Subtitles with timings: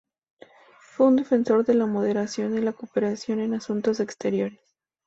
[0.79, 4.59] Fue un defensor de la moderación y la cooperación en asuntos exteriores.